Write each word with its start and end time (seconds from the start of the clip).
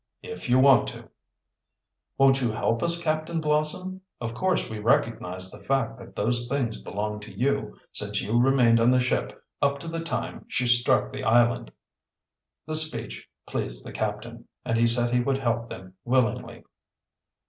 "If 0.23 0.49
you 0.49 0.57
want 0.57 0.87
to." 0.87 1.09
"Won't 2.17 2.41
you 2.41 2.51
help 2.51 2.81
us, 2.81 3.03
Captain 3.03 3.39
Blossom? 3.39 4.01
Of 4.19 4.33
course, 4.33 4.67
we 4.67 4.79
recognize 4.79 5.51
the 5.51 5.59
fact 5.61 5.99
that 5.99 6.15
those 6.15 6.47
things 6.47 6.81
belong 6.81 7.19
to 7.19 7.31
you, 7.31 7.77
since 7.91 8.19
you 8.19 8.39
remained 8.41 8.79
on 8.79 8.89
the 8.89 8.99
ship 8.99 9.45
up 9.61 9.77
to 9.77 9.87
the 9.87 9.99
time 9.99 10.45
she 10.47 10.65
struck 10.65 11.11
the 11.13 11.23
island." 11.23 11.71
This 12.65 12.87
speech 12.87 13.29
pleased 13.45 13.85
the 13.85 13.93
captain, 13.93 14.47
and 14.65 14.75
he 14.75 14.87
said 14.87 15.13
he 15.13 15.21
would 15.21 15.37
help 15.37 15.67
them 15.67 15.93
willingly. 16.03 16.63